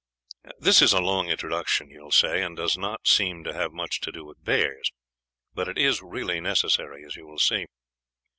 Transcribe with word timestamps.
"This 0.57 0.81
is 0.81 0.93
a 0.93 0.99
long 0.99 1.29
introduction, 1.29 1.91
you 1.91 2.01
will 2.01 2.11
say, 2.11 2.41
and 2.41 2.57
does 2.57 2.75
not 2.75 3.05
seem 3.05 3.43
to 3.43 3.53
have 3.53 3.71
much 3.71 3.99
to 4.01 4.11
do 4.11 4.25
with 4.25 4.43
bears; 4.43 4.91
but 5.53 5.67
it 5.69 5.77
is 5.77 6.01
really 6.01 6.41
necessary, 6.41 7.05
as 7.05 7.15
you 7.15 7.27
will 7.27 7.37
see. 7.37 7.67